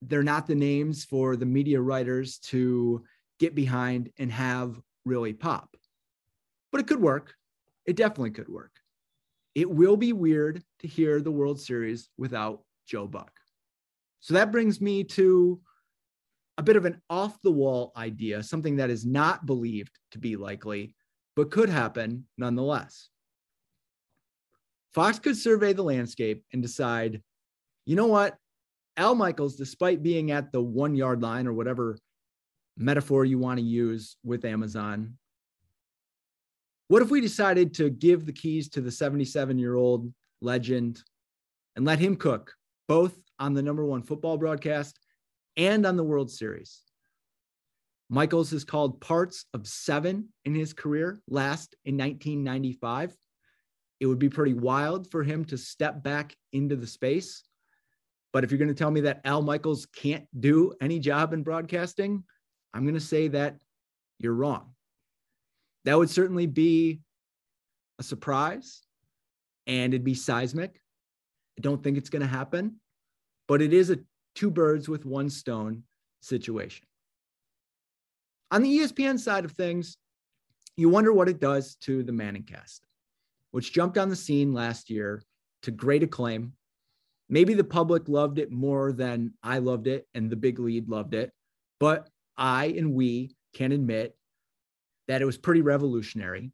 they're 0.02 0.22
not 0.22 0.46
the 0.46 0.54
names 0.54 1.04
for 1.04 1.36
the 1.36 1.46
media 1.46 1.80
writers 1.80 2.38
to 2.38 3.04
get 3.38 3.54
behind 3.54 4.10
and 4.18 4.32
have 4.32 4.80
really 5.04 5.32
pop. 5.32 5.76
But 6.72 6.80
it 6.80 6.86
could 6.86 7.00
work. 7.00 7.34
It 7.86 7.96
definitely 7.96 8.30
could 8.30 8.48
work. 8.48 8.72
It 9.54 9.70
will 9.70 9.96
be 9.96 10.12
weird 10.12 10.62
to 10.80 10.88
hear 10.88 11.20
the 11.20 11.32
World 11.32 11.60
Series 11.60 12.08
without 12.16 12.62
Joe 12.86 13.06
Buck. 13.06 13.32
So 14.20 14.34
that 14.34 14.52
brings 14.52 14.80
me 14.80 15.04
to 15.04 15.60
a 16.58 16.62
bit 16.62 16.76
of 16.76 16.84
an 16.84 17.00
off 17.08 17.40
the 17.42 17.50
wall 17.50 17.92
idea, 17.96 18.42
something 18.42 18.76
that 18.76 18.90
is 18.90 19.04
not 19.04 19.46
believed 19.46 19.98
to 20.12 20.18
be 20.18 20.36
likely, 20.36 20.94
but 21.36 21.50
could 21.50 21.68
happen 21.68 22.26
nonetheless. 22.36 23.09
Fox 24.94 25.18
could 25.18 25.36
survey 25.36 25.72
the 25.72 25.82
landscape 25.82 26.44
and 26.52 26.62
decide, 26.62 27.22
you 27.86 27.96
know 27.96 28.06
what? 28.06 28.36
Al 28.96 29.14
Michaels, 29.14 29.56
despite 29.56 30.02
being 30.02 30.30
at 30.30 30.52
the 30.52 30.60
one 30.60 30.94
yard 30.94 31.22
line 31.22 31.46
or 31.46 31.52
whatever 31.52 31.96
metaphor 32.76 33.24
you 33.24 33.38
want 33.38 33.58
to 33.58 33.64
use 33.64 34.16
with 34.24 34.44
Amazon, 34.44 35.16
what 36.88 37.02
if 37.02 37.10
we 37.10 37.20
decided 37.20 37.72
to 37.74 37.88
give 37.88 38.26
the 38.26 38.32
keys 38.32 38.68
to 38.70 38.80
the 38.80 38.90
77 38.90 39.58
year 39.58 39.76
old 39.76 40.12
legend 40.40 41.00
and 41.76 41.84
let 41.84 42.00
him 42.00 42.16
cook 42.16 42.52
both 42.88 43.16
on 43.38 43.54
the 43.54 43.62
number 43.62 43.84
one 43.84 44.02
football 44.02 44.36
broadcast 44.36 44.98
and 45.56 45.86
on 45.86 45.96
the 45.96 46.02
World 46.02 46.32
Series? 46.32 46.82
Michaels 48.08 48.50
has 48.50 48.64
called 48.64 49.00
parts 49.00 49.44
of 49.54 49.68
seven 49.68 50.30
in 50.44 50.52
his 50.52 50.72
career, 50.72 51.20
last 51.28 51.76
in 51.84 51.96
1995. 51.96 53.16
It 54.00 54.06
would 54.06 54.18
be 54.18 54.30
pretty 54.30 54.54
wild 54.54 55.10
for 55.10 55.22
him 55.22 55.44
to 55.46 55.58
step 55.58 56.02
back 56.02 56.34
into 56.52 56.74
the 56.74 56.86
space. 56.86 57.42
But 58.32 58.44
if 58.44 58.50
you're 58.50 58.58
going 58.58 58.68
to 58.68 58.74
tell 58.74 58.90
me 58.90 59.02
that 59.02 59.20
Al 59.24 59.42
Michaels 59.42 59.86
can't 59.94 60.26
do 60.40 60.72
any 60.80 60.98
job 60.98 61.32
in 61.32 61.42
broadcasting, 61.42 62.24
I'm 62.72 62.82
going 62.82 62.94
to 62.94 63.00
say 63.00 63.28
that 63.28 63.60
you're 64.18 64.34
wrong. 64.34 64.70
That 65.84 65.98
would 65.98 66.10
certainly 66.10 66.46
be 66.46 67.00
a 67.98 68.02
surprise 68.02 68.82
and 69.66 69.92
it'd 69.92 70.04
be 70.04 70.14
seismic. 70.14 70.80
I 71.58 71.60
don't 71.60 71.82
think 71.82 71.98
it's 71.98 72.10
going 72.10 72.22
to 72.22 72.28
happen, 72.28 72.76
but 73.48 73.60
it 73.60 73.72
is 73.72 73.90
a 73.90 73.98
two 74.34 74.50
birds 74.50 74.88
with 74.88 75.04
one 75.04 75.28
stone 75.28 75.82
situation. 76.20 76.86
On 78.50 78.62
the 78.62 78.78
ESPN 78.78 79.18
side 79.18 79.44
of 79.44 79.52
things, 79.52 79.96
you 80.76 80.88
wonder 80.88 81.12
what 81.12 81.28
it 81.28 81.40
does 81.40 81.76
to 81.82 82.02
the 82.02 82.12
ManningCast, 82.12 82.80
which 83.50 83.72
jumped 83.72 83.98
on 83.98 84.08
the 84.08 84.16
scene 84.16 84.52
last 84.52 84.90
year 84.90 85.22
to 85.62 85.70
great 85.70 86.02
acclaim. 86.02 86.52
Maybe 87.28 87.54
the 87.54 87.64
public 87.64 88.08
loved 88.08 88.38
it 88.38 88.50
more 88.50 88.92
than 88.92 89.34
I 89.42 89.58
loved 89.58 89.86
it 89.86 90.06
and 90.14 90.30
the 90.30 90.36
big 90.36 90.58
lead 90.58 90.88
loved 90.88 91.14
it, 91.14 91.32
but 91.78 92.08
I 92.36 92.66
and 92.76 92.94
we 92.94 93.36
can 93.54 93.72
admit 93.72 94.16
that 95.08 95.22
it 95.22 95.26
was 95.26 95.38
pretty 95.38 95.60
revolutionary, 95.60 96.52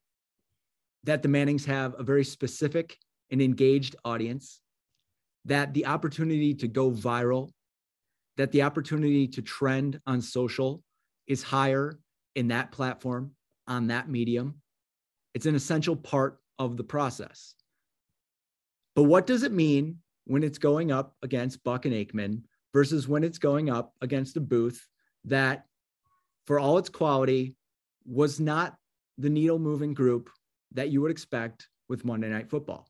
that 1.05 1.23
the 1.23 1.29
Mannings 1.29 1.65
have 1.67 1.95
a 1.99 2.03
very 2.03 2.25
specific 2.25 2.99
and 3.31 3.41
engaged 3.41 3.97
audience, 4.05 4.61
that 5.45 5.75
the 5.75 5.87
opportunity 5.87 6.55
to 6.55 6.69
go 6.69 6.91
viral, 6.91 7.51
that 8.37 8.53
the 8.53 8.63
opportunity 8.63 9.27
to 9.29 9.43
trend 9.43 10.01
on 10.07 10.21
social 10.21 10.83
is 11.27 11.43
higher 11.43 11.99
in 12.35 12.49
that 12.49 12.73
platform, 12.73 13.33
on 13.67 13.87
that 13.89 14.09
medium. 14.09 14.55
It's 15.35 15.47
an 15.47 15.55
essential 15.55 15.97
part 15.97 16.39
of 16.59 16.77
the 16.77 16.85
process. 16.85 17.55
But 18.95 19.05
what 19.05 19.27
does 19.27 19.43
it 19.43 19.53
mean 19.53 19.99
when 20.25 20.43
it's 20.43 20.59
going 20.59 20.91
up 20.91 21.15
against 21.23 21.63
Buck 21.63 21.85
and 21.85 21.95
Aikman 21.95 22.43
versus 22.73 23.07
when 23.07 23.25
it's 23.25 23.39
going 23.39 23.71
up 23.71 23.95
against 24.01 24.37
a 24.37 24.41
booth 24.41 24.87
that, 25.25 25.67
for 26.47 26.59
all 26.59 26.79
its 26.79 26.89
quality, 26.89 27.55
was 28.05 28.41
not 28.41 28.77
the 29.19 29.31
needle 29.31 29.59
moving 29.59 29.95
group 29.95 30.31
that 30.73 30.91
you 30.91 31.01
would 31.03 31.11
expect 31.11 31.69
with 31.89 32.05
Monday 32.05 32.29
Night 32.29 32.51
Football? 32.51 32.89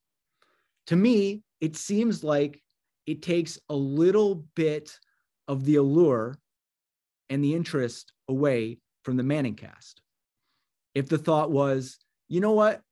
To 0.88 0.96
me, 0.96 1.42
it 1.60 1.76
seems 1.76 2.22
like 2.22 2.62
it 3.06 3.22
takes 3.22 3.58
a 3.68 3.74
little 3.74 4.46
bit 4.54 4.98
of 5.48 5.64
the 5.64 5.76
allure 5.76 6.38
and 7.28 7.42
the 7.42 7.54
interest 7.54 8.12
away 8.28 8.78
from 9.02 9.16
the 9.16 9.22
ManningCast. 9.22 9.94
If 10.94 11.08
the 11.08 11.18
thought 11.18 11.50
was, 11.50 11.98
you 12.28 12.40
know 12.40 12.52
what, 12.52 12.82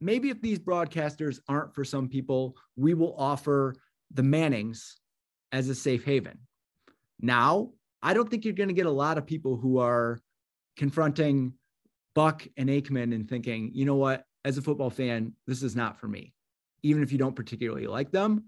maybe 0.00 0.30
if 0.30 0.40
these 0.40 0.58
broadcasters 0.58 1.40
aren't 1.48 1.74
for 1.74 1.84
some 1.84 2.08
people, 2.08 2.56
we 2.76 2.94
will 2.94 3.14
offer 3.16 3.74
the 4.12 4.22
Mannings 4.22 4.98
as 5.52 5.68
a 5.68 5.74
safe 5.74 6.04
haven. 6.04 6.38
Now, 7.20 7.70
I 8.02 8.14
don't 8.14 8.30
think 8.30 8.44
you're 8.44 8.54
going 8.54 8.68
to 8.68 8.74
get 8.74 8.86
a 8.86 8.90
lot 8.90 9.18
of 9.18 9.26
people 9.26 9.56
who 9.56 9.78
are 9.78 10.18
confronting 10.76 11.52
Buck 12.14 12.46
and 12.56 12.68
Aikman 12.68 13.14
and 13.14 13.28
thinking, 13.28 13.70
you 13.74 13.84
know 13.84 13.96
what, 13.96 14.24
as 14.44 14.58
a 14.58 14.62
football 14.62 14.90
fan, 14.90 15.34
this 15.46 15.62
is 15.62 15.76
not 15.76 16.00
for 16.00 16.08
me. 16.08 16.32
Even 16.82 17.02
if 17.02 17.12
you 17.12 17.18
don't 17.18 17.36
particularly 17.36 17.86
like 17.86 18.10
them, 18.10 18.44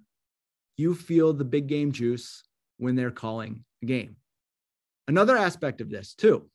you 0.77 0.95
feel 0.95 1.33
the 1.33 1.45
big 1.45 1.67
game 1.67 1.93
juice 1.93 2.43
when 2.79 2.97
they're 2.97 3.11
calling 3.11 3.65
a 3.83 3.87
game. 3.87 4.17
Another 5.07 5.37
aspect 5.37 5.81
of 5.81 5.91
this, 5.91 6.15
too, 6.15 6.49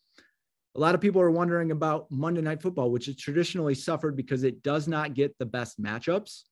a 0.75 0.79
lot 0.79 0.95
of 0.95 1.01
people 1.01 1.21
are 1.21 1.31
wondering 1.31 1.71
about 1.71 2.09
Monday 2.11 2.41
Night 2.41 2.61
Football, 2.61 2.91
which 2.91 3.07
has 3.07 3.17
traditionally 3.17 3.75
suffered 3.75 4.15
because 4.15 4.43
it 4.43 4.61
does 4.63 4.87
not 4.87 5.13
get 5.13 5.37
the 5.39 5.45
best 5.45 5.81
matchups. 5.81 6.43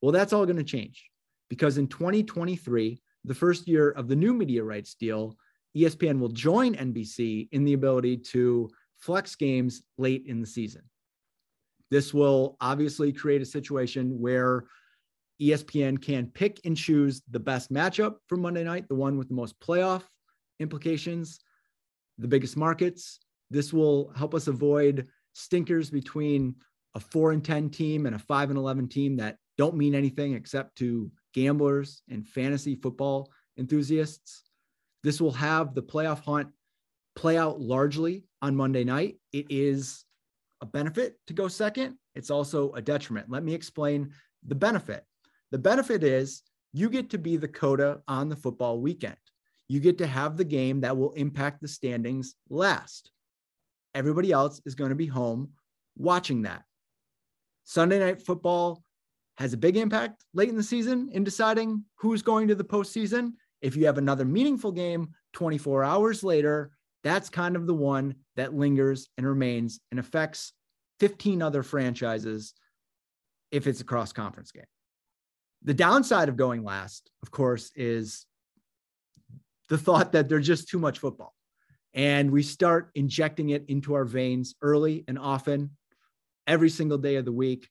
Well, 0.00 0.12
that's 0.12 0.32
all 0.32 0.44
going 0.44 0.56
to 0.56 0.64
change 0.64 1.08
because 1.48 1.78
in 1.78 1.86
2023, 1.86 3.00
the 3.24 3.34
first 3.34 3.68
year 3.68 3.90
of 3.90 4.08
the 4.08 4.16
new 4.16 4.34
media 4.34 4.64
rights 4.64 4.94
deal, 4.94 5.36
ESPN 5.76 6.18
will 6.18 6.28
join 6.28 6.74
NBC 6.74 7.48
in 7.52 7.64
the 7.64 7.74
ability 7.74 8.16
to 8.16 8.68
flex 8.98 9.36
games 9.36 9.82
late 9.96 10.24
in 10.26 10.40
the 10.40 10.46
season. 10.46 10.82
This 11.90 12.12
will 12.12 12.56
obviously 12.60 13.12
create 13.12 13.42
a 13.42 13.46
situation 13.46 14.18
where 14.18 14.64
ESPN 15.40 16.00
can 16.00 16.26
pick 16.26 16.60
and 16.64 16.76
choose 16.76 17.22
the 17.30 17.40
best 17.40 17.72
matchup 17.72 18.16
for 18.28 18.36
Monday 18.36 18.64
night, 18.64 18.88
the 18.88 18.94
one 18.94 19.18
with 19.18 19.28
the 19.28 19.34
most 19.34 19.58
playoff 19.60 20.02
implications, 20.60 21.40
the 22.18 22.28
biggest 22.28 22.56
markets. 22.56 23.20
This 23.52 23.72
will 23.72 24.12
help 24.16 24.34
us 24.34 24.46
avoid 24.46 25.08
stinkers 25.34 25.90
between 25.90 26.54
a 26.94 27.00
4 27.00 27.32
and 27.32 27.44
10 27.44 27.70
team 27.70 28.06
and 28.06 28.16
a 28.16 28.18
5 28.18 28.50
and 28.50 28.58
11 28.58 28.88
team 28.88 29.16
that 29.16 29.36
don't 29.58 29.76
mean 29.76 29.94
anything 29.94 30.34
except 30.34 30.76
to 30.76 31.10
gamblers 31.34 32.02
and 32.08 32.26
fantasy 32.26 32.74
football 32.76 33.30
enthusiasts. 33.58 34.44
This 35.02 35.20
will 35.20 35.32
have 35.32 35.74
the 35.74 35.82
playoff 35.82 36.24
hunt 36.24 36.48
play 37.14 37.36
out 37.36 37.60
largely 37.60 38.24
on 38.40 38.56
Monday 38.56 38.84
night. 38.84 39.16
It 39.32 39.46
is 39.50 40.04
a 40.62 40.66
benefit 40.66 41.16
to 41.26 41.34
go 41.34 41.48
second. 41.48 41.96
It's 42.14 42.30
also 42.30 42.72
a 42.72 42.80
detriment. 42.80 43.30
Let 43.30 43.44
me 43.44 43.52
explain 43.54 44.12
the 44.46 44.54
benefit. 44.54 45.04
The 45.50 45.58
benefit 45.58 46.02
is 46.02 46.42
you 46.72 46.88
get 46.88 47.10
to 47.10 47.18
be 47.18 47.36
the 47.36 47.48
coda 47.48 48.00
on 48.08 48.28
the 48.30 48.36
football 48.36 48.80
weekend. 48.80 49.16
You 49.68 49.80
get 49.80 49.98
to 49.98 50.06
have 50.06 50.36
the 50.36 50.44
game 50.44 50.80
that 50.80 50.96
will 50.96 51.12
impact 51.12 51.60
the 51.60 51.68
standings 51.68 52.34
last. 52.48 53.10
Everybody 53.94 54.32
else 54.32 54.60
is 54.64 54.74
going 54.74 54.90
to 54.90 54.96
be 54.96 55.06
home 55.06 55.50
watching 55.96 56.42
that. 56.42 56.62
Sunday 57.64 57.98
night 57.98 58.22
football 58.22 58.82
has 59.36 59.52
a 59.52 59.58
big 59.58 59.76
impact 59.76 60.24
late 60.34 60.48
in 60.48 60.56
the 60.56 60.62
season 60.62 61.08
in 61.12 61.24
deciding 61.24 61.84
who's 61.96 62.22
going 62.22 62.48
to 62.48 62.54
the 62.54 62.64
postseason. 62.64 63.32
If 63.60 63.76
you 63.76 63.86
have 63.86 63.98
another 63.98 64.24
meaningful 64.24 64.72
game 64.72 65.10
24 65.32 65.84
hours 65.84 66.24
later, 66.24 66.72
that's 67.04 67.28
kind 67.28 67.56
of 67.56 67.66
the 67.66 67.74
one 67.74 68.14
that 68.36 68.54
lingers 68.54 69.08
and 69.16 69.26
remains 69.26 69.80
and 69.90 70.00
affects 70.00 70.52
15 71.00 71.42
other 71.42 71.62
franchises 71.62 72.54
if 73.50 73.66
it's 73.66 73.80
a 73.80 73.84
cross 73.84 74.12
conference 74.12 74.52
game. 74.52 74.64
The 75.62 75.74
downside 75.74 76.28
of 76.28 76.36
going 76.36 76.64
last, 76.64 77.10
of 77.22 77.30
course, 77.30 77.70
is 77.76 78.26
the 79.68 79.78
thought 79.78 80.12
that 80.12 80.28
there's 80.28 80.46
just 80.46 80.68
too 80.68 80.78
much 80.78 80.98
football. 80.98 81.34
And 81.94 82.30
we 82.30 82.42
start 82.42 82.90
injecting 82.94 83.50
it 83.50 83.64
into 83.68 83.94
our 83.94 84.04
veins 84.04 84.54
early 84.62 85.04
and 85.06 85.18
often 85.18 85.70
every 86.46 86.70
single 86.70 86.98
day 86.98 87.16
of 87.16 87.24
the 87.24 87.32
week. 87.32 87.68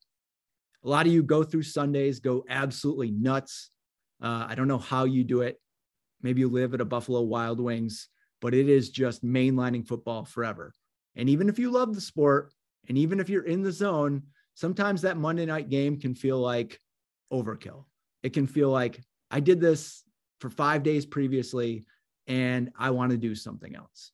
A 0.84 0.89
lot 0.89 1.05
of 1.05 1.12
you 1.12 1.23
go 1.23 1.43
through 1.43 1.63
Sundays, 1.63 2.19
go 2.19 2.43
absolutely 2.49 3.12
nuts. 3.12 3.69
Uh, 4.21 4.45
I 4.47 4.55
don't 4.55 4.67
know 4.67 4.77
how 4.77 5.05
you 5.05 5.23
do 5.23 5.41
it. 5.41 5.60
Maybe 6.21 6.41
you 6.41 6.49
live 6.49 6.73
at 6.73 6.81
a 6.81 6.86
Buffalo 6.86 7.21
Wild 7.21 7.60
Wings 7.60 8.10
but 8.41 8.53
it 8.53 8.67
is 8.67 8.89
just 8.89 9.23
mainlining 9.23 9.88
football 9.88 10.25
forever. 10.25 10.73
And 11.15 11.29
even 11.29 11.47
if 11.47 11.60
you 11.60 11.71
love 11.71 11.93
the 11.93 12.01
sport, 12.01 12.51
and 12.89 12.97
even 12.97 13.19
if 13.19 13.29
you're 13.29 13.45
in 13.45 13.62
the 13.62 13.71
zone, 13.71 14.23
sometimes 14.55 15.03
that 15.03 15.17
Monday 15.17 15.45
night 15.45 15.69
game 15.69 15.99
can 15.99 16.15
feel 16.15 16.39
like 16.39 16.81
overkill. 17.31 17.86
It 18.23 18.34
can 18.34 18.47
feel 18.47 18.69
like 18.69 18.99
I 19.29 19.39
did 19.39 19.62
this 19.62 20.03
for 20.39 20.49
five 20.49 20.84
days 20.84 21.05
previously 21.05 21.86
and 22.27 22.71
I 22.77 22.91
want 22.91 23.12
to 23.12 23.17
do 23.17 23.36
something 23.36 23.75
else. 23.75 24.12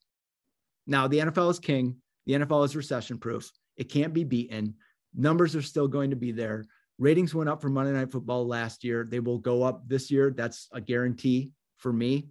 Now, 0.86 1.08
the 1.08 1.20
NFL 1.20 1.52
is 1.52 1.60
king. 1.60 1.98
The 2.26 2.34
NFL 2.34 2.66
is 2.66 2.76
recession 2.76 3.18
proof. 3.18 3.52
It 3.76 3.86
can't 3.86 4.14
be 4.14 4.24
beaten. 4.24 4.76
Numbers 5.16 5.56
are 5.56 5.62
still 5.62 5.88
going 5.88 6.10
to 6.10 6.16
be 6.16 6.32
there. 6.32 6.66
Ratings 7.00 7.36
went 7.36 7.50
up 7.50 7.62
for 7.62 7.70
Monday 7.70 7.92
Night 7.92 8.12
Football 8.12 8.48
last 8.48 8.84
year. 8.84 9.08
They 9.10 9.20
will 9.20 9.38
go 9.38 9.64
up 9.64 9.88
this 9.88 10.10
year. 10.10 10.34
That's 10.36 10.68
a 10.72 10.82
guarantee 10.82 11.52
for 11.78 11.94
me. 11.94 12.30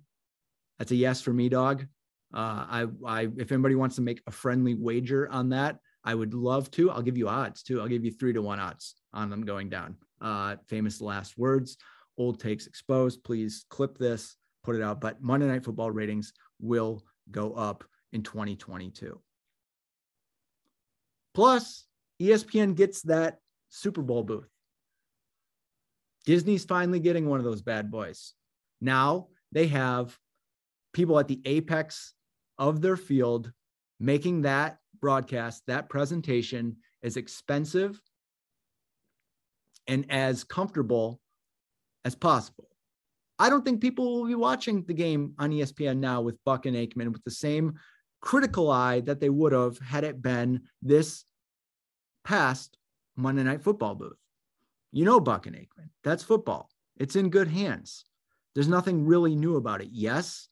That's 0.78 0.90
a 0.90 0.96
yes 0.96 1.20
for 1.20 1.32
me, 1.32 1.48
dog. 1.48 1.86
Uh, 2.34 2.66
I, 2.68 2.86
I, 3.06 3.28
if 3.36 3.52
anybody 3.52 3.76
wants 3.76 3.96
to 3.96 4.02
make 4.02 4.20
a 4.26 4.30
friendly 4.30 4.74
wager 4.74 5.28
on 5.30 5.50
that, 5.50 5.78
I 6.04 6.14
would 6.14 6.34
love 6.34 6.70
to. 6.72 6.90
I'll 6.90 7.02
give 7.02 7.16
you 7.16 7.28
odds 7.28 7.62
too. 7.62 7.80
I'll 7.80 7.88
give 7.88 8.04
you 8.04 8.10
three 8.10 8.32
to 8.32 8.42
one 8.42 8.60
odds 8.60 8.94
on 9.12 9.30
them 9.30 9.44
going 9.44 9.68
down. 9.68 9.96
Uh, 10.20 10.56
famous 10.68 11.00
last 11.00 11.38
words, 11.38 11.76
old 12.18 12.40
takes 12.40 12.66
exposed. 12.66 13.24
Please 13.24 13.64
clip 13.70 13.98
this, 13.98 14.36
put 14.66 14.76
it 14.76 14.82
out. 14.82 15.00
But 15.00 15.22
Monday 15.22 15.46
Night 15.46 15.64
Football 15.64 15.92
ratings 15.92 16.32
will 16.60 17.02
go 17.30 17.54
up 17.54 17.84
in 18.12 18.22
2022. 18.22 19.18
Plus, 21.34 21.86
ESPN 22.20 22.74
gets 22.74 23.02
that 23.02 23.38
Super 23.68 24.02
Bowl 24.02 24.24
booth. 24.24 24.48
Disney's 26.24 26.64
finally 26.64 26.98
getting 26.98 27.28
one 27.28 27.38
of 27.38 27.44
those 27.44 27.62
bad 27.62 27.90
boys. 27.90 28.34
Now 28.80 29.28
they 29.52 29.68
have 29.68 30.18
people 30.92 31.18
at 31.18 31.28
the 31.28 31.40
apex 31.44 32.14
of 32.58 32.80
their 32.80 32.96
field 32.96 33.52
making 34.00 34.42
that 34.42 34.78
broadcast, 35.00 35.62
that 35.68 35.88
presentation 35.88 36.76
as 37.04 37.16
expensive 37.16 38.00
and 39.86 40.10
as 40.10 40.42
comfortable 40.42 41.20
as 42.04 42.16
possible. 42.16 42.68
I 43.38 43.50
don't 43.50 43.64
think 43.64 43.80
people 43.80 44.14
will 44.14 44.26
be 44.26 44.34
watching 44.34 44.82
the 44.84 44.94
game 44.94 45.34
on 45.38 45.50
ESPN 45.50 45.98
now 45.98 46.20
with 46.22 46.42
Buck 46.44 46.66
and 46.66 46.76
Aikman 46.76 47.12
with 47.12 47.22
the 47.24 47.30
same 47.30 47.74
critical 48.20 48.70
eye 48.70 49.00
that 49.00 49.20
they 49.20 49.28
would 49.28 49.52
have 49.52 49.78
had 49.78 50.04
it 50.04 50.22
been 50.22 50.62
this 50.82 51.24
past 52.24 52.78
Monday 53.14 53.42
Night 53.42 53.62
Football 53.62 53.94
booth. 53.94 54.18
You 54.92 55.04
know 55.04 55.20
Buck 55.20 55.46
and 55.46 55.54
Aikman. 55.54 55.90
That's 56.02 56.22
football. 56.22 56.70
It's 56.98 57.16
in 57.16 57.28
good 57.28 57.48
hands. 57.48 58.04
There's 58.54 58.68
nothing 58.68 59.04
really 59.04 59.36
new 59.36 59.56
about 59.56 59.82
it. 59.82 59.88
Yes, 59.92 60.48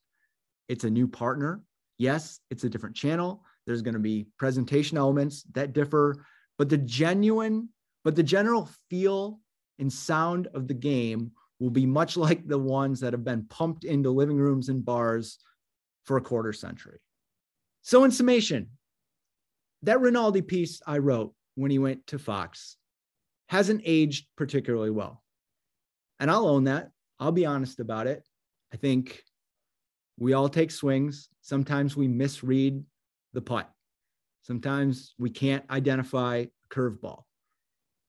it's 0.69 0.85
a 0.85 0.91
new 0.91 1.09
partner. 1.09 1.63
Yes, 1.97 2.41
it's 2.51 2.65
a 2.65 2.69
different 2.69 2.97
channel. 2.97 3.43
There's 3.67 3.83
going 3.83 3.95
to 3.95 4.01
be 4.01 4.27
presentation 4.39 4.99
elements 4.99 5.45
that 5.55 5.73
differ, 5.73 6.27
but 6.59 6.69
the 6.69 6.77
genuine, 6.77 7.71
but 8.03 8.15
the 8.15 8.23
general 8.23 8.69
feel 8.91 9.41
and 9.79 9.91
sound 9.91 10.49
of 10.49 10.69
the 10.69 10.75
game 10.75 11.33
will 11.59 11.71
be 11.71 11.87
much 11.87 12.17
like 12.27 12.47
the 12.47 12.59
ones 12.59 13.01
that 13.01 13.13
have 13.13 13.25
been 13.25 13.47
pumped 13.47 13.85
into 13.85 14.11
living 14.11 14.37
rooms 14.37 14.69
and 14.69 14.85
bars 14.85 15.39
for 16.05 16.17
a 16.17 16.23
quarter 16.23 16.53
century. 16.53 16.99
So, 17.83 18.05
in 18.05 18.11
summation, 18.11 18.71
that 19.83 20.01
Rinaldi 20.01 20.43
piece 20.43 20.81
I 20.87 20.99
wrote 20.99 21.35
when 21.55 21.71
he 21.71 21.79
went 21.79 22.07
to 22.09 22.19
Fox 22.19 22.77
hasn't 23.49 23.83
aged 23.85 24.27
particularly 24.37 24.91
well. 24.91 25.23
And 26.19 26.31
I'll 26.31 26.49
own 26.49 26.65
that. 26.65 26.91
I'll 27.21 27.33
be 27.33 27.47
honest 27.47 27.81
about 27.81 28.07
it. 28.07 28.27
I 28.73 28.77
think 28.77 29.23
we 30.19 30.33
all 30.33 30.49
take 30.49 30.71
swings 30.71 31.29
sometimes 31.45 31.95
we 31.95 32.09
misread 32.09 32.83
the 33.35 33.43
putt. 33.43 33.71
Sometimes 34.43 35.15
we 35.19 35.29
can't 35.29 35.65
identify 35.71 36.47
curveball. 36.71 37.23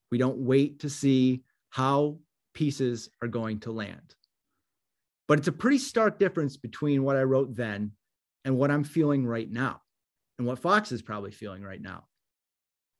We 0.09 0.17
don't 0.17 0.37
wait 0.37 0.79
to 0.79 0.89
see 0.89 1.43
how 1.69 2.19
pieces 2.55 3.09
are 3.21 3.27
going 3.27 3.59
to 3.59 3.71
land. 3.71 4.15
But 5.27 5.37
it's 5.37 5.47
a 5.47 5.51
pretty 5.51 5.77
stark 5.77 6.17
difference 6.17 6.57
between 6.57 7.03
what 7.03 7.15
I 7.15 7.23
wrote 7.23 7.55
then 7.55 7.91
and 8.43 8.57
what 8.57 8.71
I'm 8.71 8.83
feeling 8.83 9.25
right 9.25 9.49
now, 9.49 9.81
and 10.37 10.47
what 10.47 10.59
Fox 10.59 10.91
is 10.91 11.01
probably 11.01 11.31
feeling 11.31 11.63
right 11.63 11.81
now. 11.81 12.05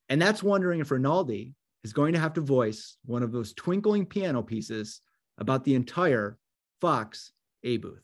And 0.10 0.22
that's 0.22 0.44
wondering 0.44 0.80
if 0.80 0.92
Rinaldi 0.92 1.56
is 1.84 1.94
going 1.94 2.14
to 2.14 2.20
have 2.20 2.34
to 2.34 2.42
voice 2.42 2.98
one 3.06 3.24
of 3.24 3.32
those 3.32 3.54
twinkling 3.54 4.06
piano 4.06 4.42
pieces 4.42 5.02
about 5.38 5.64
the 5.64 5.76
entire 5.76 6.38
Fox 6.82 7.32
A 7.64 7.78
booth. 7.78 8.04